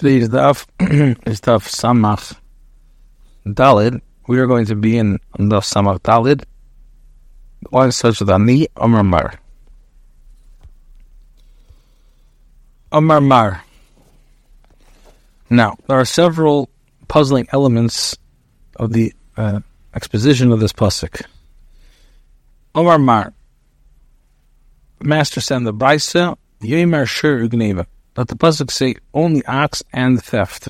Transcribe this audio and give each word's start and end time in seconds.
Today's 0.00 0.30
daf 0.30 0.64
is 1.26 1.42
daf 1.42 1.68
Samach 1.80 2.34
Dalid. 3.46 4.00
We 4.28 4.38
are 4.38 4.46
going 4.46 4.64
to 4.64 4.74
be 4.74 4.96
in 4.96 5.18
daf 5.36 5.68
Samach 5.68 6.00
Dalid. 6.00 6.44
One 7.68 7.92
such 7.92 8.22
as 8.22 8.30
Ani 8.30 8.66
Omar 8.78 9.02
Mar. 9.02 9.34
Omar 12.90 13.20
Mar. 13.20 13.62
Now, 15.50 15.76
there 15.86 16.00
are 16.00 16.06
several 16.06 16.70
puzzling 17.06 17.46
elements 17.52 18.16
of 18.76 18.94
the 18.94 19.12
uh, 19.36 19.60
exposition 19.94 20.50
of 20.50 20.60
this 20.60 20.72
pasuk. 20.72 21.26
Omar 22.74 22.98
Mar. 22.98 23.34
Master 25.02 25.42
said 25.42 25.64
the 25.64 25.74
Brisa, 25.74 26.38
Yemer 26.62 27.06
Shur 27.06 27.46
Ugneva 27.46 27.84
let 28.20 28.28
the 28.28 28.36
pasuk 28.36 28.70
say 28.70 28.96
only 29.14 29.42
ox 29.46 29.82
and 29.94 30.22
theft. 30.22 30.68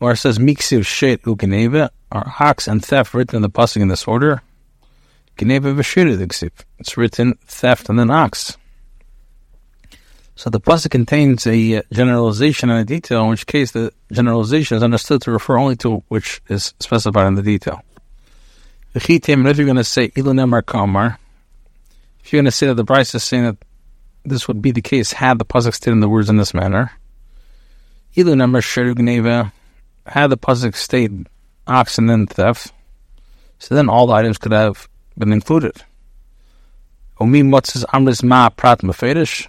Where 0.00 0.14
it 0.14 0.16
says 0.16 0.40
miksiv 0.40 0.84
shet 0.84 1.22
ugeneva 1.22 1.90
are 2.10 2.34
ox 2.40 2.66
and 2.66 2.84
theft 2.84 3.14
written 3.14 3.36
in 3.36 3.42
the 3.42 3.48
pasuk 3.48 3.80
in 3.80 3.86
this 3.86 4.08
order. 4.08 4.42
Geneva 5.38 5.72
v'shir 5.72 6.50
It's 6.80 6.96
written 6.96 7.38
theft 7.46 7.88
and 7.88 7.96
then 7.96 8.10
ox. 8.10 8.58
So 10.34 10.50
the 10.50 10.58
pasuk 10.58 10.90
contains 10.90 11.46
a 11.46 11.76
uh, 11.76 11.82
generalization 11.92 12.70
and 12.70 12.80
a 12.80 12.84
detail, 12.84 13.22
in 13.22 13.30
which 13.30 13.46
case 13.46 13.70
the 13.70 13.92
generalization 14.10 14.76
is 14.76 14.82
understood 14.82 15.22
to 15.22 15.30
refer 15.30 15.56
only 15.56 15.76
to 15.76 16.02
which 16.08 16.42
is 16.48 16.74
specified 16.80 17.28
in 17.28 17.36
the 17.36 17.42
detail. 17.42 17.82
If 18.94 19.08
you're 19.08 19.20
going 19.20 19.76
to 19.76 19.84
say 19.84 20.06
if 20.06 20.16
you're 20.16 20.34
going 20.34 20.64
to 22.46 22.50
say 22.50 22.66
that 22.66 22.74
the 22.74 22.84
Brisa 22.84 23.14
is 23.14 23.22
saying 23.22 23.44
that 23.44 23.58
this 24.28 24.48
would 24.48 24.60
be 24.60 24.72
the 24.72 24.82
case 24.82 25.12
had 25.12 25.38
the 25.38 25.44
pasuk 25.44 25.74
stayed 25.74 25.92
in 25.92 26.00
the 26.00 26.08
words 26.08 26.28
in 26.28 26.36
this 26.36 26.54
manner. 26.54 26.92
Ilu 28.16 28.36
number 28.36 28.60
Gneva, 28.60 29.52
had 30.06 30.28
the 30.28 30.36
pasuk 30.36 30.74
stayed 30.74 31.28
ox 31.66 31.98
and 31.98 32.08
then 32.08 32.26
theft, 32.26 32.72
so 33.58 33.74
then 33.74 33.88
all 33.88 34.06
the 34.06 34.14
items 34.14 34.38
could 34.38 34.52
have 34.52 34.88
been 35.18 35.32
included. 35.32 35.76
Amris 37.20 38.22
ma 38.22 38.48
prat 38.50 38.80
mafedish. 38.80 39.48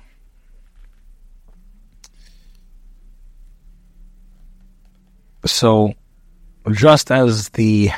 So, 5.45 5.93
just 6.71 7.11
as 7.11 7.49
the 7.49 7.91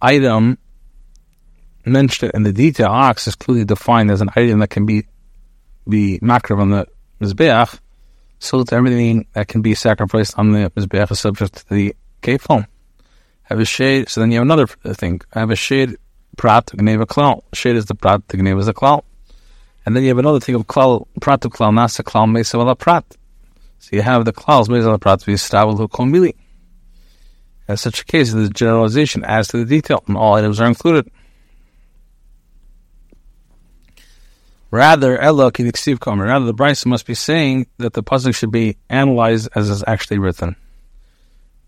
item 0.00 0.58
mentioned 1.84 2.30
in 2.34 2.42
the 2.44 2.52
detail 2.52 2.88
ox 2.88 3.26
is 3.26 3.34
clearly 3.34 3.64
defined 3.64 4.10
as 4.10 4.20
an 4.20 4.30
item 4.36 4.60
that 4.60 4.70
can 4.70 4.86
be 4.86 5.04
be 5.88 6.18
makrav 6.20 6.60
on 6.60 6.70
the 6.70 6.86
mizbeach, 7.20 7.78
so 8.38 8.62
that 8.62 8.72
everything 8.72 9.26
that 9.32 9.48
can 9.48 9.62
be 9.62 9.74
sacrificed 9.74 10.38
on 10.38 10.52
the 10.52 10.70
mizbeach 10.70 11.10
is 11.10 11.20
subject 11.20 11.68
to 11.68 11.74
the 11.74 11.94
kefal. 12.22 12.66
Have 13.44 13.60
a 13.60 13.64
shade. 13.64 14.08
So 14.08 14.20
then 14.20 14.30
you 14.30 14.38
have 14.38 14.46
another 14.46 14.66
thing. 14.66 15.20
Have 15.32 15.50
a 15.50 15.56
shade 15.56 15.96
prat 16.36 16.66
gneva 16.66 17.04
klal. 17.06 17.42
Shade 17.52 17.76
is 17.76 17.86
the 17.86 17.94
prat. 17.94 18.26
The 18.28 18.38
gneva 18.38 18.60
is 18.60 18.66
the 18.66 18.74
klal. 18.74 19.02
And 19.84 19.96
then 19.96 20.04
you 20.04 20.10
have 20.10 20.18
another 20.18 20.40
thing 20.40 20.54
of 20.54 20.66
klal 20.66 21.06
prat 21.20 21.44
of 21.44 21.52
klal 21.52 21.72
nasa 21.72 22.02
klal 22.02 22.30
mesa 22.30 22.74
prat. 22.76 23.04
So 23.80 23.96
you 23.96 24.02
have 24.02 24.24
the 24.24 24.32
klals 24.32 24.68
mesa 24.68 24.96
prat 24.98 25.20
to 25.20 25.26
be 25.26 25.32
established 25.32 25.92
komili. 25.92 26.34
In 27.68 27.76
such 27.76 28.02
a 28.02 28.04
case, 28.04 28.32
the 28.32 28.48
generalization 28.48 29.24
adds 29.24 29.48
to 29.48 29.58
the 29.58 29.64
detail, 29.64 30.02
and 30.06 30.16
all 30.16 30.34
items 30.34 30.60
are 30.60 30.66
included. 30.66 31.10
Rather, 34.72 35.18
Ella 35.18 35.52
Kidiksiv 35.52 35.98
Kamer. 35.98 36.24
Rather, 36.24 36.46
the 36.46 36.54
Brisa 36.54 36.86
must 36.86 37.04
be 37.04 37.14
saying 37.14 37.66
that 37.76 37.92
the 37.92 38.02
pasuk 38.02 38.34
should 38.34 38.50
be 38.50 38.78
analyzed 38.88 39.50
as 39.54 39.68
is 39.68 39.84
actually 39.86 40.18
written. 40.18 40.56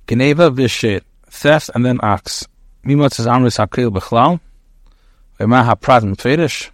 Geneva 0.08 0.50
v'shet, 0.50 1.02
theft 1.28 1.68
and 1.74 1.84
then 1.84 2.00
ox. 2.02 2.48
Mimot 2.82 3.12
says 3.12 3.26
Amris 3.26 3.58
Hakil 3.58 3.92
Bechlal. 3.94 4.40
V'ma 5.38 5.68
Haprat 5.68 6.02
Fedish. 6.16 6.70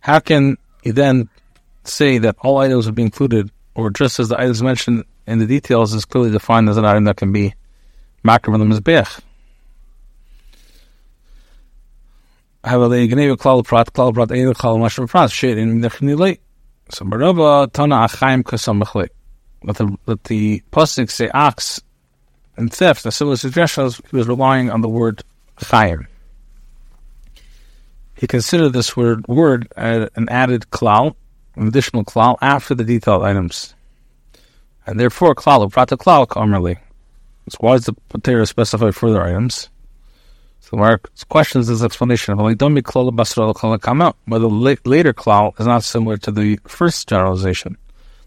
How 0.00 0.20
can 0.20 0.56
you 0.82 0.94
then 0.94 1.28
say 1.84 2.16
that 2.16 2.36
all 2.40 2.56
items 2.56 2.86
will 2.86 2.94
be 2.94 3.02
included, 3.02 3.50
or 3.74 3.90
just 3.90 4.18
as 4.18 4.30
the 4.30 4.40
items 4.40 4.62
mentioned 4.62 5.04
in 5.26 5.38
the 5.38 5.46
details 5.46 5.92
is 5.92 6.06
clearly 6.06 6.30
defined 6.30 6.70
as 6.70 6.78
an 6.78 6.86
item 6.86 7.04
that 7.04 7.18
can 7.18 7.30
be 7.30 7.54
makar 8.22 8.52
from 8.52 8.66
the 8.66 8.74
Mizbech? 8.74 9.20
Havale 12.66 13.08
Gneva 13.08 13.36
Klal 13.36 13.64
Prat, 13.64 13.92
Klal 13.92 14.12
Prat 14.12 14.32
Eil 14.32 14.52
Klal 14.52 14.78
Mashra 14.78 15.08
Prat, 15.08 15.30
shit 15.30 15.56
in 15.56 15.80
the 15.80 15.88
Chnilei. 15.88 16.38
So 16.90 17.04
Baraba 17.04 17.72
Tana 17.72 18.06
Achaim 18.06 18.42
Kasamachle. 18.42 19.08
Let 19.62 19.76
the, 19.76 19.96
let 20.06 20.24
the 20.24 20.62
Pasuk 20.72 21.10
say 21.10 21.28
ox 21.30 21.80
and 22.56 22.72
theft, 22.72 23.06
a 23.06 23.12
similar 23.12 23.36
suggestion, 23.36 23.90
he 24.10 24.16
was 24.16 24.28
relying 24.28 24.70
on 24.70 24.80
the 24.80 24.88
word 24.88 25.22
Chaim. 25.58 26.06
He 28.14 28.26
considered 28.26 28.70
this 28.70 28.96
word 28.96 29.26
word 29.28 29.68
uh, 29.76 30.08
an 30.16 30.28
added 30.30 30.66
klal, 30.70 31.14
an 31.54 31.68
additional 31.68 32.04
klal 32.04 32.36
after 32.40 32.74
the 32.74 32.84
detailed 32.84 33.22
items. 33.22 33.74
And 34.86 34.98
therefore, 34.98 35.34
klal, 35.34 35.70
prata 35.70 35.96
klal, 35.96 36.26
commonly. 36.26 36.78
So 37.48 37.58
why 37.60 37.72
does 37.76 37.86
the 37.86 37.92
Patera 38.08 38.46
specify 38.46 38.90
further 38.90 39.22
items? 39.22 39.68
So 40.68 40.76
Mark 40.76 41.08
questions 41.28 41.68
this 41.68 41.84
explanation 41.84 42.40
Only 42.40 42.56
don't 42.56 42.74
be 42.74 42.82
close 42.82 43.08
to 43.08 43.14
the 43.14 43.22
basar 43.22 43.48
of 43.48 44.16
whether 44.24 44.48
later 44.48 45.12
klal 45.12 45.58
is 45.60 45.66
not 45.66 45.84
similar 45.84 46.16
to 46.16 46.32
the 46.32 46.58
first 46.66 47.08
generalization. 47.08 47.76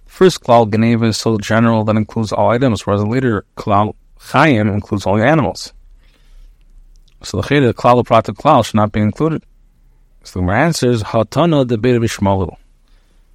The 0.05 0.11
first 0.11 0.41
klal 0.41 0.72
geneva 0.72 1.07
is 1.07 1.17
so 1.17 1.38
general 1.38 1.83
that 1.83 1.97
includes 1.97 2.31
all 2.31 2.51
items, 2.51 2.88
whereas 2.88 3.01
the 3.01 3.09
later 3.09 3.45
klal 3.57 3.94
chayim 4.19 4.73
includes 4.73 5.05
all 5.05 5.17
the 5.17 5.25
animals. 5.25 5.73
So 7.23 7.41
the 7.41 7.44
chayim 7.44 7.73
klal 7.73 8.05
prata 8.05 8.31
klal 8.31 8.63
should 8.63 8.75
not 8.75 8.94
be 8.94 9.01
included. 9.01 9.44
So 10.23 10.39
the 10.39 10.50
answer 10.53 10.89
is 10.89 11.03
hatana 11.03 11.67
the. 11.67 12.57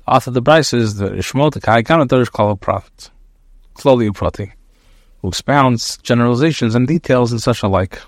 Author 0.08 0.30
of 0.30 0.34
the 0.34 0.40
Bryce 0.40 0.72
is 0.72 0.96
the 0.96 1.14
Ishmael 1.14 1.50
the 1.50 1.60
Kaikana 1.60 2.08
Darish 2.08 2.30
klal 2.30 2.58
prophet, 2.58 3.10
Klali 3.74 4.14
Prati, 4.14 4.54
who 5.20 5.28
expounds 5.28 5.98
generalizations 5.98 6.74
and 6.74 6.88
details 6.88 7.32
and 7.32 7.42
such 7.42 7.62
alike. 7.62 8.00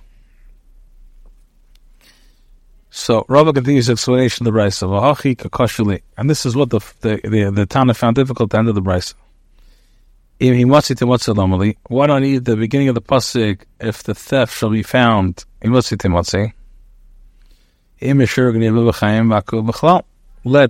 So 2.98 3.26
Rabbi 3.28 3.52
continues 3.52 3.90
explanation 3.90 4.46
of 4.46 4.54
the 4.54 4.58
Brisa. 4.58 4.88
V'hachi 4.88 5.36
kakashuli. 5.36 6.00
And 6.16 6.30
this 6.30 6.46
is 6.46 6.56
what 6.56 6.70
the 6.70 6.80
the 7.02 7.20
the, 7.22 7.50
the 7.50 7.66
Tana 7.66 7.92
found 7.92 8.16
difficult 8.16 8.50
to 8.52 8.58
end 8.58 8.70
of 8.70 8.74
the 8.74 8.80
Brisa. 8.80 9.12
Why 11.88 12.06
don't 12.06 12.24
you 12.24 12.40
the 12.40 12.56
beginning 12.56 12.88
of 12.88 12.94
the 12.94 13.02
pasuk 13.02 13.64
if 13.80 14.02
the 14.02 14.14
theft 14.14 14.56
shall 14.56 14.70
be 14.70 14.82
found 14.82 15.44
in 15.60 15.72
Timotzi? 15.72 16.54
Let 18.00 18.16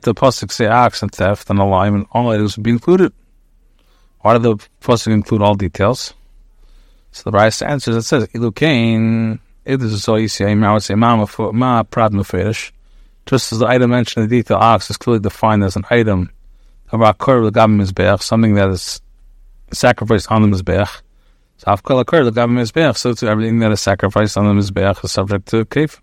the 0.03 0.14
pasuk 0.14 0.50
say 0.50 0.66
ox 0.66 1.03
and 1.03 1.12
theft 1.12 1.48
and 1.48 1.60
alive 1.60 1.94
and 1.94 2.06
all 2.10 2.31
items 2.31 2.56
be 2.56 2.70
included. 2.70 3.12
Why 4.22 4.32
did 4.32 4.43
the 4.43 4.56
pasuk 4.81 5.12
include 5.12 5.43
all 5.43 5.54
details? 5.54 6.12
So 7.12 7.31
the 7.31 7.38
Brisa 7.38 7.69
answers. 7.69 7.94
It 7.94 8.03
says 8.03 8.26
Ilukain 8.34 9.38
it 9.66 9.82
is 9.82 10.03
so 10.04 10.15
you 10.15 10.28
say, 10.28 10.53
I 10.53 10.72
would 10.72 10.82
say, 10.82 10.94
ma 10.94 11.25
prad 11.27 12.12
muferish. 12.12 12.71
Just 13.27 13.53
as 13.53 13.59
the 13.59 13.66
item 13.66 13.91
mentioned 13.91 14.22
in 14.22 14.31
the 14.31 14.37
detail 14.37 14.59
ah, 14.60 14.75
ox 14.75 14.88
is 14.88 14.97
clearly 14.97 15.21
defined 15.21 15.65
as 15.65 15.75
an 15.75 15.84
item 15.91 16.31
of 16.93 17.03
akor 17.03 17.44
l'gam 17.44 17.76
mizbeach, 17.76 18.22
something 18.22 18.55
that 18.55 18.69
is 18.69 19.00
sacrificed 19.72 20.31
on 20.31 20.43
the 20.43 20.56
mizbeach. 20.56 21.03
So 21.56 21.66
afkol 21.66 22.00
akor 22.00 22.22
l'gam 22.22 22.53
mizbeach, 22.53 22.97
so 22.97 23.12
to 23.15 23.26
everything 23.26 23.59
that 23.59 23.72
is 23.72 23.81
sacrificed 23.81 24.38
on 24.38 24.47
the 24.47 24.62
mizbeach 24.62 25.05
is 25.05 25.10
subject 25.10 25.49
to 25.49 25.65
Kif. 25.65 25.99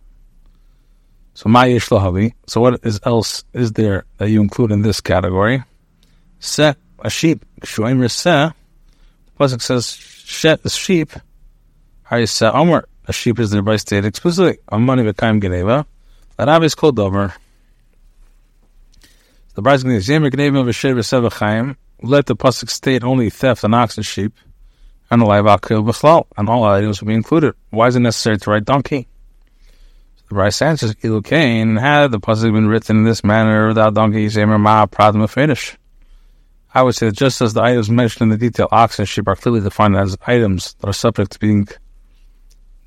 So 1.34 1.48
ma 1.48 1.64
yesh 1.64 1.88
So 1.88 2.60
what 2.60 2.82
is 2.84 3.00
else 3.06 3.46
is 3.54 3.72
there 3.72 4.04
that 4.18 4.30
you 4.30 4.42
include 4.42 4.72
in 4.72 4.82
this 4.82 5.00
category? 5.00 5.64
Se, 6.40 6.76
a 7.00 7.10
sheep. 7.10 7.46
Shuim 7.62 8.12
se. 8.12 8.52
Pasuk 9.40 9.62
says, 9.62 10.74
sheep. 10.76 11.12
Harisa 12.06 12.54
omer 12.54 12.86
a 13.08 13.14
sheep 13.14 13.40
is 13.40 13.52
thereby 13.52 13.76
stated 13.76 14.06
explicitly. 14.06 14.60
Amani 14.72 15.04
v'kaim 15.04 15.42
geneva. 15.42 15.86
That 16.38 16.48
Rav 16.48 16.64
is 16.64 16.76
called 16.76 16.98
Domer. 16.98 17.34
The 19.56 19.62
Bryce 19.62 19.84
is 19.84 20.08
Yemer 20.08 20.32
geneva 20.32 20.64
v'sher 20.64 20.96
v'sevachayim. 20.96 21.76
Let 22.02 22.26
the 22.26 22.36
pasuk 22.36 22.70
state 22.70 23.04
only 23.04 23.30
theft 23.30 23.64
and 23.64 23.76
ox 23.76 23.98
and 23.98 24.06
sheep, 24.06 24.34
and 25.10 25.22
the 25.22 25.26
live 25.26 25.46
akil 25.46 25.84
b'chlal, 25.84 26.26
and 26.38 26.50
all 26.50 26.64
items 26.64 27.02
will 27.02 27.08
be 27.08 27.14
included. 27.14 27.54
Why 27.70 27.88
is 27.88 27.96
it 27.96 28.00
necessary 28.00 28.38
to 28.40 28.50
write 28.50 28.66
donkey? 28.66 29.08
The 30.30 30.36
Bryce 30.36 30.62
answers, 30.62 30.96
Ilu 30.96 31.24
Cain, 31.24 31.76
had 31.76 32.12
the 32.12 32.20
pasuk 32.20 32.52
been 32.54 32.68
written 32.68 32.98
in 32.98 33.04
this 33.04 33.24
manner 33.24 33.68
without 33.68 33.94
donkey, 33.94 34.28
Yemer 34.28 34.60
ma 34.60 34.86
pradma 34.86 35.30
finish. 35.30 35.78
I 36.74 36.82
would 36.82 36.96
say 36.96 37.06
that 37.08 37.16
just 37.16 37.40
as 37.42 37.54
the 37.54 37.62
items 37.62 37.90
mentioned 37.90 38.24
in 38.24 38.30
the 38.30 38.38
detail, 38.38 38.68
ox 38.72 38.98
and 38.98 39.08
sheep 39.08 39.28
are 39.28 39.36
clearly 39.36 39.62
defined 39.62 39.96
as 39.96 40.18
items 40.26 40.74
that 40.80 40.88
are 40.88 40.94
subject 40.94 41.34
to 41.34 41.40
being 41.40 41.68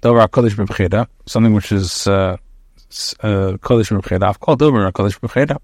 Dover 0.01 0.21
HaKodesh 0.21 0.55
B'Bchira, 0.55 1.07
something 1.27 1.55
which 1.55 1.73
is 1.73 2.07
uh, 2.07 2.37
uh, 3.21 3.57
Kodesh 3.59 3.91
B'Bchira. 3.91 4.23
I've 4.23 4.41
called 4.41 4.59
Dover 4.59 4.91
HaKodesh 4.91 5.19
B'Bchira. 5.21 5.59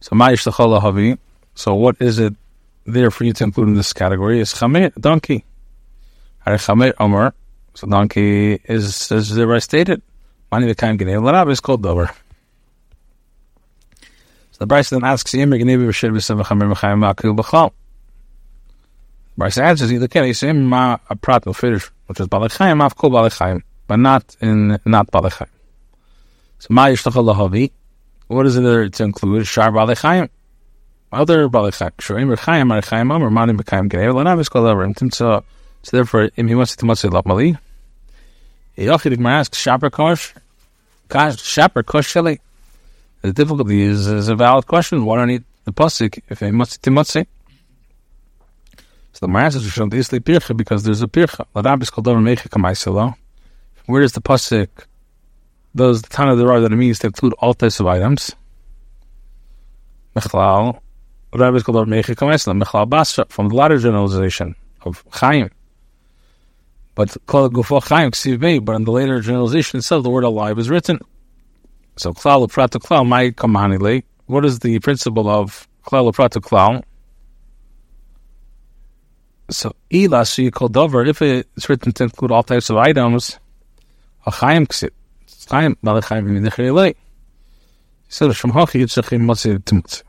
So, 0.00 0.16
Ma 0.16 0.28
Havi. 0.30 1.18
So, 1.54 1.74
what 1.74 1.96
is 2.00 2.18
it 2.18 2.34
there 2.86 3.10
for 3.10 3.24
you 3.24 3.32
to 3.34 3.44
include 3.44 3.68
in 3.68 3.74
this 3.74 3.92
category 3.92 4.40
is 4.40 4.54
chamet, 4.54 4.94
donkey. 5.00 5.44
Chamet 6.46 6.94
Omer, 6.98 7.32
so 7.74 7.86
donkey 7.86 8.60
is, 8.64 9.12
as 9.12 9.30
the 9.30 9.46
right 9.46 9.62
stated, 9.62 10.02
the 10.50 10.74
kind 10.74 10.98
Gnei 10.98 11.20
Larab 11.20 11.50
is 11.50 11.60
called 11.60 11.82
Dover. 11.82 12.10
So 14.50 14.58
the 14.58 14.66
Bryce 14.66 14.90
then 14.90 15.04
asks, 15.04 15.32
Yemir 15.32 15.62
Gnei 15.62 15.76
B'Shir 15.78 16.10
B'Sev 16.10 16.42
Chamer 16.44 16.74
B'Chaim 16.74 16.98
Ma'akil 16.98 17.36
B'Chal. 17.36 17.72
Bryce 19.40 19.56
answers, 19.56 19.90
either 19.90 20.06
can 20.06 20.24
he 20.24 20.34
say 20.34 20.52
Ma 20.52 20.98
a 21.08 21.16
prat 21.16 21.46
will 21.46 21.54
finish, 21.54 21.90
which 22.08 22.20
is 22.20 22.26
Balachayim, 22.26 22.82
Av 22.82 22.94
Kol 22.94 23.08
Balachayim, 23.08 23.62
but 23.86 23.96
not 23.96 24.36
in, 24.42 24.78
not 24.84 25.10
Balachayim. 25.10 25.48
So 26.58 26.66
Ma 26.68 26.88
Yishtachal 26.88 27.24
Lahavi, 27.24 27.70
what 28.26 28.44
is 28.44 28.58
it 28.58 28.60
there 28.60 28.86
to 28.86 29.02
include? 29.02 29.46
Shar 29.46 29.70
Balachayim. 29.70 30.28
Other 31.10 31.48
Balachayim. 31.48 31.92
Shurim 31.92 32.36
Rechayim, 32.36 32.68
Arechayim 32.70 33.10
Omer, 33.10 33.30
Mani 33.30 33.54
B'Chaim 33.54 33.88
Gnei 33.88 34.12
Larab 34.12 34.40
is 34.40 34.50
called 34.50 34.66
Dover. 34.66 34.92
So, 35.10 35.42
so 35.84 35.96
therefore, 35.96 36.24
if 36.24 36.46
he 36.46 36.54
wants 36.54 36.76
to 36.76 36.84
matzah 36.84 37.08
lapmali, 37.08 37.58
Yochid 38.76 39.16
Gemara 39.16 39.38
asks 39.38 39.56
Shaper 39.56 39.88
Kosh, 39.88 40.34
Shaper 41.10 41.82
Kosh 41.82 42.12
Sheli. 42.12 42.40
The 43.22 43.32
difficulty 43.32 43.80
is, 43.80 44.06
is 44.06 44.28
a 44.28 44.36
valid 44.36 44.66
question. 44.66 45.06
Why 45.06 45.16
do 45.16 45.22
I 45.22 45.24
need 45.24 45.44
the 45.64 45.72
pasuk 45.72 46.20
if 46.28 46.40
he 46.40 46.50
must 46.50 46.82
to 46.82 46.90
matzah? 46.90 47.24
So 49.12 49.26
the 49.26 49.26
Gemara 49.26 49.50
says 49.50 49.66
Rishon 49.66 49.90
Disli 49.90 50.20
Pircha 50.20 50.56
because 50.56 50.84
there's 50.84 51.02
a 51.02 51.06
Pircha. 51.06 51.44
Ladab 51.54 51.82
is 51.82 51.90
called 51.90 52.08
over 52.08 52.20
Mecha 52.20 52.48
Kamaiselo. 52.48 53.14
Where 53.86 54.02
does 54.02 54.12
the 54.12 54.20
pasuk? 54.20 54.68
Does 55.74 56.02
the 56.02 56.08
time 56.08 56.28
of 56.28 56.38
the 56.38 56.46
rod 56.46 56.60
that 56.60 56.72
it 56.72 56.76
means 56.76 56.98
to 57.00 57.08
include 57.08 57.34
all 57.38 57.54
types 57.54 57.80
of 57.80 57.86
items? 57.86 58.34
Mechlal. 60.14 60.80
Rabbi 61.34 61.56
is 61.56 61.62
called 61.62 61.76
over 61.76 61.90
Mecha 61.90 62.14
Kamaiselo. 62.14 62.62
Mechlal 62.62 62.88
Basra 62.88 63.26
from 63.28 63.48
the 63.48 63.54
latter 63.54 63.78
generalization 63.78 64.54
of 64.82 65.04
Chaim. 65.10 65.50
But 66.94 67.16
but 67.26 67.44
in 67.44 68.84
the 68.84 68.92
later 68.92 69.20
generalization 69.20 69.78
itself, 69.78 70.02
the 70.02 70.10
word 70.10 70.24
alive 70.24 70.58
is 70.58 70.68
written. 70.68 70.98
So 71.96 72.12
klal 72.12 72.50
prata 72.50 72.78
klal 72.78 73.06
my 73.06 73.30
kamanile. 73.30 74.02
What 74.26 74.44
is 74.44 74.58
the 74.58 74.78
principle 74.80 75.28
of 75.28 75.68
klal 75.86 76.12
prata 76.12 76.40
klal? 76.40 76.82
So 79.50 79.74
ila 79.92 80.24
so 80.24 80.42
you 80.42 80.50
call 80.50 80.68
dover 80.68 81.04
if 81.04 81.20
it's 81.20 81.68
written 81.68 81.92
to 81.92 82.04
include 82.04 82.30
all 82.30 82.42
types 82.42 82.70
of 82.70 82.76
items. 82.76 83.38
Achayim 84.26 84.68
ksit. 84.68 84.92
Chaim 85.50 85.76
malachayim 85.84 86.26
v'nechelei. 86.26 86.94
So 88.08 88.28
the 88.28 88.34
shemhachi 88.34 88.82
yitzachim 88.82 89.22
matzir 89.22 89.58
timutz. 89.58 90.02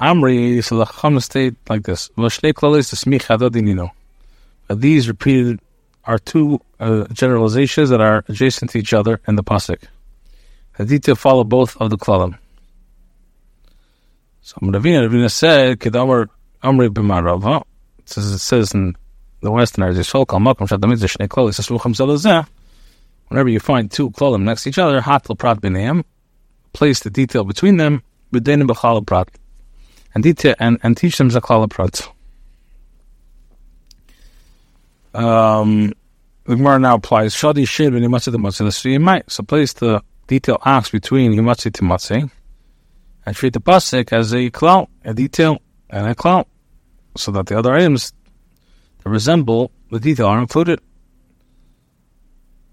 Amri, 0.00 0.62
so 0.62 0.76
the 0.76 0.84
Chacham 0.84 1.20
state 1.20 1.56
like 1.68 1.82
this. 1.82 2.08
V'shnei 2.16 2.52
klalis 2.52 2.94
esmich 2.94 3.24
hadadinino. 3.26 3.90
These 4.70 5.08
repeated 5.08 5.60
are 6.04 6.18
two 6.18 6.60
uh, 6.80 7.06
generalizations 7.12 7.90
that 7.90 8.00
are 8.00 8.24
adjacent 8.28 8.70
to 8.70 8.78
each 8.78 8.94
other 8.94 9.20
in 9.28 9.36
the 9.36 9.44
pasuk. 9.44 9.82
The 10.78 10.86
detail 10.86 11.16
follow 11.16 11.44
both 11.44 11.76
of 11.78 11.90
the 11.90 11.98
klalim. 11.98 12.38
So 14.40 14.56
Ravina, 14.62 15.08
Ravina 15.08 15.30
said, 15.30 15.80
"Kedamar 15.80 16.28
Amri 16.62 16.88
b'marav." 16.88 17.42
Huh? 17.42 17.62
It 18.00 18.08
says 18.08 18.74
in 18.74 18.96
the 19.40 19.50
Westerners, 19.50 19.96
"Yisrael 19.98 20.26
kal 20.26 20.40
makom 20.40 20.68
shadamid 20.68 20.98
shnei 20.98 21.28
klalis 21.28 21.60
esrucham 21.60 21.94
zelazeh." 21.94 22.46
Whenever 23.28 23.48
you 23.48 23.60
find 23.60 23.90
two 23.90 24.10
klalim 24.10 24.42
next 24.42 24.62
to 24.62 24.70
each 24.70 24.78
other, 24.78 25.00
hat 25.00 25.26
prat 25.38 25.60
b'neim, 25.60 26.04
place 26.72 27.00
the 27.00 27.10
detail 27.10 27.44
between 27.44 27.76
them, 27.76 28.02
b'denim 28.32 28.66
b'chal 28.68 29.04
prat, 29.06 29.28
and 30.14 30.24
detail 30.24 30.54
and, 30.58 30.78
and 30.82 30.96
teach 30.96 31.18
them 31.18 31.30
zaklal 31.30 31.68
prat. 31.68 32.08
Um, 35.14 35.92
the 36.44 36.56
Gemara 36.56 36.78
now 36.78 36.94
applies 36.94 37.34
Shadi 37.34 37.68
Shir 37.68 37.88
and 37.88 37.96
Himatzi 37.96 38.32
to 38.32 38.38
Matzi 38.38 39.00
might. 39.00 39.30
So 39.30 39.42
place 39.42 39.72
the 39.74 40.02
detail 40.26 40.58
acts 40.64 40.90
between 40.90 41.32
Himatzi 41.32 41.72
to 41.74 42.30
and 43.26 43.36
treat 43.36 43.52
the 43.52 43.60
Pasik 43.60 44.12
as 44.12 44.32
a 44.32 44.48
clout, 44.48 44.88
a 45.04 45.12
detail, 45.12 45.60
and 45.90 46.06
a 46.06 46.14
clout, 46.14 46.46
so 47.16 47.30
that 47.32 47.46
the 47.46 47.58
other 47.58 47.72
items 47.72 48.12
that 49.02 49.10
resemble 49.10 49.70
the 49.90 50.00
detail 50.00 50.26
are 50.26 50.40
included. 50.40 50.80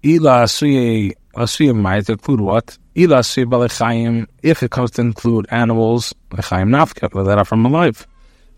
Ila 0.04 0.44
Asuye 0.44 1.12
Asuye 1.34 1.70
uh, 1.70 1.74
might 1.74 2.08
include 2.08 2.40
what? 2.40 2.78
Ila 2.96 3.18
Asuye 3.18 3.44
Balechayim, 3.44 4.26
if 4.42 4.62
it 4.62 4.70
comes 4.70 4.90
to 4.92 5.00
include 5.02 5.46
animals, 5.50 6.14
Lechayim 6.30 6.68
Nafka, 6.68 7.24
that 7.24 7.38
are 7.38 7.44
from 7.44 7.66
alive. 7.66 8.06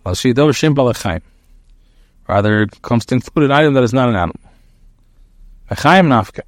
Asuye 0.04 0.34
Dover 0.34 0.52
Balechayim. 0.52 1.22
Rather, 2.28 2.62
it 2.62 2.82
comes 2.82 3.06
to 3.06 3.14
include 3.14 3.46
an 3.46 3.52
item 3.52 3.72
that 3.74 3.82
is 3.82 3.94
not 3.94 4.10
an 4.10 4.16
animal. 4.16 4.40
Echaim 5.70 6.08
nafke. 6.08 6.40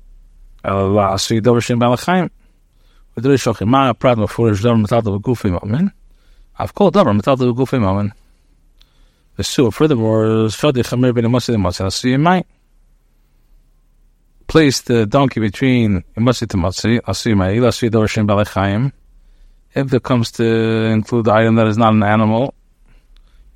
Allah 0.62 1.14
asri 1.14 1.42
dover 1.42 1.60
shem 1.60 1.78
bal 1.78 1.96
echaim. 1.96 2.30
V'dri 3.16 3.36
shochim 3.36 3.66
ma 3.68 3.92
prat 3.94 4.18
mafurish 4.18 4.62
dover 4.62 4.76
metal 4.76 5.18
I've 6.60 6.74
called 6.74 6.92
dover 6.92 7.14
metal 7.14 7.36
to 7.38 7.54
v'gufim 7.54 7.84
amen. 7.84 8.12
The 9.36 9.44
sewer, 9.44 9.70
furthermore, 9.70 10.24
shodi 10.48 10.82
chamir 10.84 11.14
bin 11.14 11.24
imasi 11.24 11.56
asri 11.56 12.14
imai. 12.16 12.44
Place 14.46 14.82
the 14.82 15.06
donkey 15.06 15.40
between 15.40 16.04
imasi 16.18 16.46
to 16.48 16.56
matzi, 16.58 17.00
asri 17.00 17.32
imai, 17.32 17.56
ila 17.56 17.68
asri 17.68 17.90
dover 17.90 18.08
shem 18.08 18.26
bal 18.26 18.44
echaim. 18.44 18.92
If 19.74 19.94
it 19.94 20.02
comes 20.02 20.32
to 20.32 20.44
include 20.44 21.24
the 21.24 21.32
item 21.32 21.54
that 21.54 21.66
is 21.66 21.78
not 21.78 21.94
an 21.94 22.02
animal, 22.02 22.52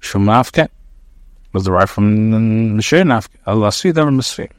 shum 0.01 0.25
nafke 0.25 0.69
was 1.53 1.65
derived 1.65 1.91
from 1.91 2.77
Mishir 2.79 3.03
Nafke. 3.05 3.95
Them 3.95 4.09
in 4.09 4.17
Misri. 4.19 4.51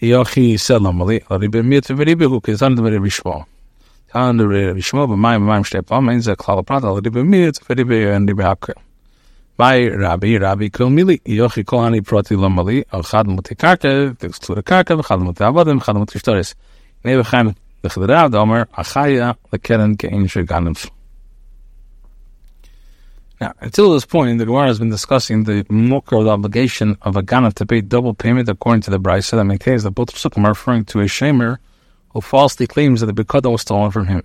Yochi 0.00 0.58
said 0.58 0.80
Lamali, 0.80 1.22
Ribe 1.28 1.64
Mir 1.64 1.80
to 1.80 1.94
Ribe 1.94 2.20
who 2.20 2.40
is 2.50 2.62
under 2.62 2.82
the 2.82 2.90
Rishmo. 2.90 3.46
Rabbi, 9.58 10.36
Rabbi 10.36 10.68
Yochi 10.68 11.64
Kohani 11.64 12.00
Achaya, 18.70 19.36
the 19.50 19.58
Keren 19.58 19.96
Kein. 19.96 20.74
Now, 23.40 23.52
until 23.60 23.92
this 23.92 24.04
point, 24.04 24.38
the 24.38 24.46
Gemara 24.46 24.66
has 24.66 24.78
been 24.78 24.90
discussing 24.90 25.44
the 25.44 25.62
mukar, 25.64 26.24
the 26.24 26.30
obligation 26.30 26.96
of 27.02 27.16
a 27.16 27.22
ganav 27.22 27.54
to 27.54 27.66
pay 27.66 27.80
double 27.80 28.14
payment 28.14 28.48
according 28.48 28.82
to 28.82 28.90
the 28.90 28.98
Brisa 28.98 29.32
that 29.32 29.44
maintains 29.44 29.84
that 29.84 29.92
both 29.92 30.12
psukim 30.12 30.44
are 30.44 30.50
referring 30.50 30.84
to 30.86 31.00
a 31.00 31.04
shamer 31.04 31.58
who 32.10 32.20
falsely 32.20 32.66
claims 32.66 33.00
that 33.00 33.06
the 33.06 33.12
bekada 33.12 33.50
was 33.50 33.62
stolen 33.62 33.90
from 33.90 34.06
him. 34.06 34.22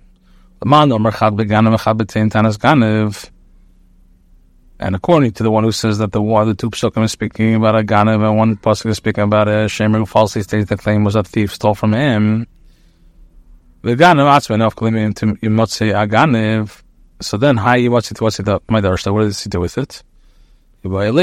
And 4.80 4.96
according 4.96 5.32
to 5.32 5.42
the 5.42 5.50
one 5.50 5.64
who 5.64 5.72
says 5.72 5.98
that 5.98 6.12
the 6.12 6.22
one, 6.22 6.48
the 6.48 6.54
two 6.54 6.70
psukim 6.70 7.04
is 7.04 7.12
speaking 7.12 7.54
about 7.54 7.78
a 7.78 7.82
ganav 7.82 8.26
and 8.26 8.36
one 8.36 8.56
pasuk 8.56 8.86
is 8.86 8.96
speaking 8.96 9.24
about 9.24 9.48
a 9.48 9.66
shamer 9.66 9.98
who 9.98 10.06
falsely 10.06 10.42
states 10.42 10.68
the 10.68 10.76
claim 10.76 11.04
was 11.04 11.14
a 11.14 11.22
thief 11.22 11.54
stole 11.54 11.74
from 11.74 11.92
him, 11.92 12.46
the 13.82 13.94
ganav 13.94 14.28
atzma 14.30 14.54
enough 14.54 14.74
claiming 14.74 15.12
to 15.12 15.36
say 15.66 15.90
a 15.90 16.06
ganav 16.06 16.82
so 17.20 17.36
then, 17.36 17.56
hi, 17.56 17.86
what's 17.88 18.10
it? 18.10 18.20
What's 18.20 18.40
it? 18.40 18.48
Uh, 18.48 18.58
my 18.68 18.80
darshta. 18.80 19.12
What 19.12 19.22
does 19.22 19.42
he 19.42 19.48
do 19.48 19.60
with 19.60 19.78
it? 19.78 20.02
My 20.86 21.08
the 21.08 21.16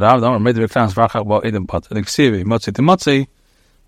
Rav, 0.00 0.20
don't 0.22 0.42
made 0.42 0.54
the 0.54 0.68
class 0.68 0.94
v'achak 0.94 1.20
about 1.20 1.44
Edom 1.44 1.66
pot. 1.66 1.90
And 1.90 2.06
ksivi 2.06 2.44
motzi 2.44 2.74
to 2.74 2.80
motzi. 2.80 3.26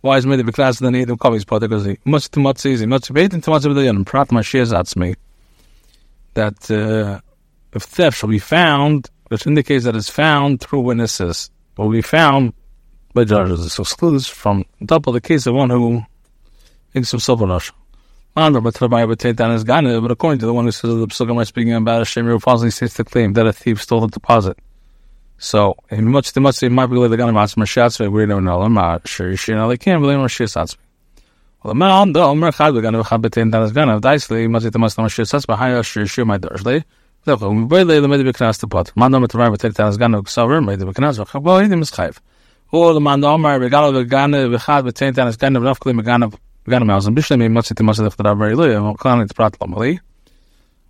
Why 0.02 0.18
is 0.18 0.26
made 0.26 0.40
the 0.40 0.52
class 0.52 0.78
then 0.78 0.94
Edom 0.96 1.16
kovis 1.16 1.46
pot? 1.46 1.62
Because 1.62 1.86
he 1.86 1.96
motzi 2.04 2.28
to 2.32 2.40
motzi 2.40 2.72
is 2.72 2.80
he 2.80 2.86
motzi 2.86 3.12
beitin 3.12 3.42
to 3.42 3.50
motzi 3.50 3.72
b'dayan. 3.72 4.04
Prat 4.04 4.28
mashiach 4.28 4.70
atzmi. 4.70 5.16
That 6.34 6.70
uh, 6.70 7.22
if 7.72 7.84
theft 7.84 8.18
shall 8.18 8.28
be 8.28 8.38
found, 8.38 9.08
which 9.28 9.46
indicates 9.46 9.84
that 9.84 9.96
it's 9.96 10.10
found 10.10 10.60
through 10.60 10.80
witnesses, 10.80 11.50
will 11.78 11.88
be 11.88 12.02
found 12.02 12.52
by 13.14 13.24
judges. 13.24 13.64
This 13.64 13.78
excludes 13.78 14.26
from 14.26 14.66
double 14.84 15.14
the 15.14 15.22
case 15.22 15.46
of 15.46 15.54
one 15.54 15.70
who 15.70 16.04
thinks 16.92 17.12
himself 17.12 17.40
a. 17.40 17.60
But 18.36 18.52
according 18.52 20.40
to 20.40 20.46
the 20.46 20.52
one 20.52 20.66
who 20.66 20.70
says 20.70 20.90
the 20.90 21.06
Psukim 21.06 21.40
are 21.40 21.44
speaking 21.46 21.72
about 21.72 22.02
a 22.02 22.04
Shemir 22.04 22.38
falsely 22.38 22.70
states 22.70 22.92
the 22.92 23.04
claim 23.04 23.32
that 23.32 23.46
a 23.46 23.52
thief 23.54 23.80
stole 23.80 24.02
the 24.02 24.08
deposit. 24.08 24.58
So, 25.38 25.76
in 25.88 26.10
much 26.10 26.34
the 26.34 26.40
much 26.42 26.62
might 26.62 26.86
be 26.88 26.96
the 26.96 27.16
Atzma 27.16 27.64
Shatzve, 27.64 28.12
we 28.12 28.26
don't 28.26 28.44
know, 28.44 28.68
Ma 28.68 28.98
Shirishin 28.98 29.56
Alikim, 29.56 30.02
Blim 30.02 30.20
Rashis 30.22 30.54
Atzme. 30.54 30.76
Well, 31.62 31.72
the 31.72 31.74
man, 31.76 32.12
the 32.12 32.20
Omer 32.20 32.52
Chad, 32.52 32.74
the 32.74 32.82
Ganim 32.82 33.02
Chabetin 33.04 33.50
Danas 33.50 33.70
Ganav, 33.70 34.02
Daisli, 34.02 34.46
Mazit 34.48 34.72
the 34.72 34.78
Maslam 34.78 35.06
Shis 35.06 35.32
Atzma, 35.32 35.56
Haya 35.56 35.80
Shirishir, 35.80 36.26
my 36.26 36.36
Dursley. 36.36 36.84
Therefore, 37.24 37.54
we 37.54 37.64
boy 37.64 37.84
lay 37.84 38.00
the 38.00 38.08
Medi 38.08 38.22
Beknas 38.22 38.60
to 38.60 38.66
pot. 38.66 38.92
Man, 38.96 39.12
the 39.12 39.18
Matavai, 39.18 39.50
but 39.50 39.60
take 39.60 39.72
Danas 39.72 39.96
Ganav, 39.96 40.24
Ksaver, 40.24 40.62
Medi 40.62 40.84
Beknas, 40.84 41.24
Chabo, 41.24 41.66
Edim 41.66 41.80
is 41.80 41.90
Chayv. 41.90 42.18
Or 42.70 42.92
the 42.92 43.00
man, 43.00 43.20
the 43.20 43.28
Omer, 43.28 43.58
Begalo, 43.60 43.94
the 43.94 44.04
Ganav, 44.04 44.62
Chad, 44.62 44.84
but 44.84 44.94
take 44.94 45.14
Danas 45.14 45.38
Ganav, 45.38 45.62
Rafkli, 45.62 45.98
Meganav, 45.98 46.38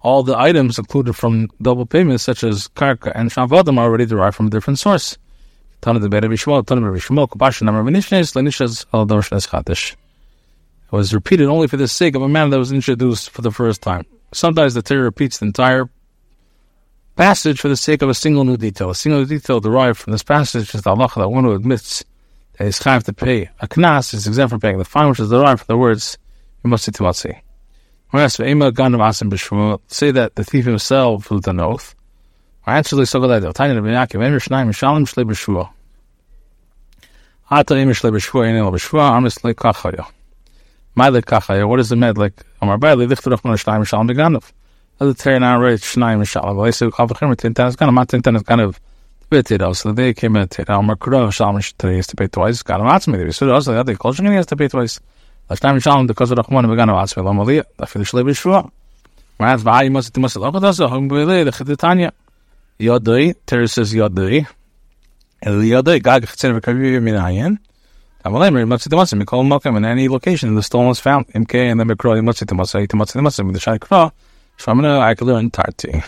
all 0.01 0.23
the 0.23 0.39
items 0.39 0.79
included 0.79 1.15
from 1.15 1.49
double 1.61 1.85
payments, 1.85 2.25
such 2.25 2.45
as 2.45 2.69
Karka 2.69 3.13
and 3.15 3.31
Shavadim, 3.31 3.77
are 3.77 3.85
already 3.85 4.07
derived 4.07 4.37
from 4.37 4.47
a 4.47 4.51
different 4.51 4.79
source. 4.79 5.19
It 5.83 5.87
was 10.93 11.13
repeated 11.13 11.49
only 11.49 11.67
for 11.67 11.77
the 11.77 11.89
sake 11.89 12.15
of 12.15 12.23
a 12.23 12.29
man 12.29 12.51
that 12.51 12.59
was 12.59 12.71
introduced 12.73 13.31
for 13.31 13.43
the 13.43 13.51
first 13.51 13.83
time. 13.83 14.07
Sometimes 14.33 14.75
the 14.75 14.83
Torah 14.83 15.03
repeats 15.03 15.39
the 15.39 15.47
entire 15.47 15.89
passage 17.17 17.61
for 17.61 17.69
the 17.69 17.77
sake 17.77 18.03
of 18.03 18.09
a 18.09 18.15
single 18.15 18.45
new 18.45 18.57
detail. 18.57 18.91
A 18.91 18.95
single 18.95 19.25
detail 19.25 19.61
derived 19.61 19.99
from 19.99 20.13
this 20.13 20.23
passage 20.23 20.75
is 20.75 20.83
the 20.83 20.91
Allah 20.91 21.11
that 21.17 21.29
one 21.29 21.45
who 21.45 21.53
admits 21.53 22.05
he's 22.59 22.81
chayav 22.81 23.05
to 23.05 23.13
pay 23.13 23.49
a 23.61 23.69
knas 23.69 24.15
is 24.15 24.27
exempt 24.27 24.51
from 24.51 24.61
paying 24.61 24.79
the 24.79 24.85
fine, 24.85 25.09
which 25.09 25.21
is 25.21 25.31
derived 25.31 25.61
from 25.61 25.67
the 25.75 25.77
words 25.77 26.19
you 26.65 26.71
must 26.71 26.85
say. 27.19 27.43
Whereas 28.11 28.35
say 28.35 28.55
that 28.55 30.33
the 30.35 30.45
thief 30.45 30.65
himself 30.65 31.31
was 31.31 31.47
an 31.47 31.61
oath. 31.61 31.95
Actually, 32.67 33.05
so 33.07 33.21
that 33.21 33.55
tiny 33.55 33.77
of 33.77 33.85
Yaakov, 33.85 34.15
Emir 34.15 34.41
Shnaim, 34.41 34.75
Shalom 34.75 35.07
Shle 35.07 35.25
B'Shua. 35.25 35.71
Ata 37.51 37.75
Emir 37.77 37.95
Shle 37.95 38.11
B'Shua, 38.11 38.49
Emir 38.49 38.65
B'Shua, 38.65 39.13
Amis 39.13 39.45
Le 39.45 39.55
Kachaya. 39.55 40.07
My 40.95 41.09
Le 41.09 41.23
Kachaya, 41.23 41.69
what 41.69 41.79
is 41.79 41.91
the 41.91 41.97
med 41.97 42.19
like? 42.19 42.43
Amar 42.61 42.79
Bai, 42.79 42.95
Le 42.95 43.07
Lichter 43.07 43.37
Rachman 43.37 43.55
Shnaim, 43.55 43.87
Shalom 43.87 44.09
Beganov. 44.09 44.51
Other 44.99 45.15
Terran 45.15 45.45
outrage, 45.45 45.83
Shnaim, 45.83 46.27
Shalom. 46.27 46.59
I 46.59 46.71
say, 46.71 46.87
Kavachim, 46.87 47.37
Tintan 47.37 47.69
is 47.69 47.77
kind 47.77 47.89
of, 47.89 47.95
not 47.95 48.09
Tintan 48.09 48.35
is 48.35 48.43
kind 48.43 48.61
of, 48.61 48.75
bit 48.75 48.81
So 48.81 48.96
they 49.29 50.15
came 50.15 50.37
at 50.37 50.59
it. 50.59 50.69
Amar 50.69 50.97
Kura, 50.97 51.31
Shalom, 51.33 51.61
today 51.61 51.99
is 51.99 52.07
to 52.07 52.17
pay 52.17 52.29
twice. 52.29 52.63
Got 52.63 52.81
him, 52.81 52.87
Atzmi, 52.87 53.25
they 53.25 53.33
said, 53.33 53.49
also, 53.49 53.83
the 53.83 53.97
culture, 53.97 54.23
he 54.23 54.35
has 54.35 54.47
to 54.47 54.57
pay 54.57 54.69
twice. 54.69 55.01
Lashtam 55.51 55.83
Shalom, 55.83 56.07
because 56.07 56.31
of 56.31 56.39
Rachman, 56.39 56.67
Beganov, 56.67 57.03
Atzmi, 57.03 57.25
Lamaliyah, 57.25 57.65
Lafil 57.79 58.03
Shle 58.03 58.25
B'Shua. 58.25 58.71
Whereas, 59.37 59.65
Va'ayi 59.65 59.91
Masit, 59.91 60.13
Masit, 60.13 60.41
Lachadas, 60.49 60.89
Hum 60.89 61.09
Bele, 61.09 61.45
the 61.45 61.51
Chiditanya. 61.51 62.13
Yodoi, 62.79 63.35
Terry 63.47 63.67
says 63.67 63.93
Yodoi. 63.93 64.47
El 65.43 65.55
Yodoi, 65.55 66.01
Gag 66.01 66.23
Chitzin 66.23 66.61
V'Kavir 66.61 67.03
Minayin. 67.03 67.59
Amalem, 68.25 68.55
Matzi 68.67 68.89
Tamasim, 68.89 69.23
Mikol 69.23 69.45
Malkim, 69.45 69.77
in 69.77 69.85
any 69.85 70.09
location, 70.09 70.55
the 70.55 70.63
stone 70.63 70.87
was 70.87 71.01
found. 71.01 71.27
MK, 71.29 71.55
and 71.73 71.81
then 71.81 71.89
Mikro, 71.89 72.21
Matzi 72.21 72.47
Tamasai, 72.47 72.87
Tamatzi 72.87 73.21
Tamasim, 73.21 73.47
with 73.47 73.55
the 73.55 73.61
Shai 73.61 73.79
Kra. 73.79 74.13
Shramana, 74.57 75.01
I 75.01 75.15
could 75.17 75.27
learn 75.27 75.51
Tarti. 75.51 76.03